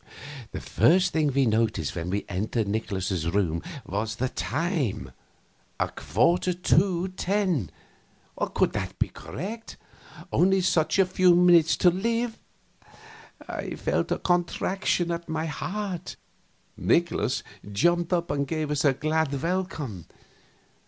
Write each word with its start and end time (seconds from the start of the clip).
The 0.51 0.59
first 0.59 1.13
thing 1.13 1.31
we 1.31 1.45
noticed 1.45 1.95
when 1.95 2.09
we 2.09 2.25
entered 2.27 2.67
Nikolaus's 2.67 3.29
room 3.29 3.61
was 3.85 4.15
the 4.15 4.29
time 4.29 5.11
a 5.79 5.89
quarter 5.89 6.53
to 6.53 7.09
10. 7.09 7.69
Could 8.35 8.73
that 8.73 8.97
be 8.97 9.09
correct? 9.09 9.77
Only 10.33 10.61
such 10.61 10.97
a 10.97 11.05
few 11.05 11.35
minutes 11.35 11.77
to 11.77 11.91
live! 11.91 12.39
I 13.47 13.75
felt 13.75 14.11
a 14.11 14.17
contraction 14.17 15.11
at 15.11 15.29
my 15.29 15.45
heart. 15.45 16.15
Nikolaus 16.75 17.43
jumped 17.71 18.11
up 18.11 18.31
and 18.31 18.47
gave 18.47 18.71
us 18.71 18.83
a 18.83 18.93
glad 18.93 19.39
welcome. 19.43 20.07